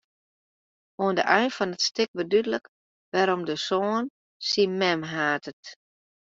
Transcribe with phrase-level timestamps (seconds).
[1.03, 2.65] Oan de ein fan it stik wurdt dúdlik
[3.11, 4.03] wêrom de soan
[4.49, 5.63] syn mem hatet.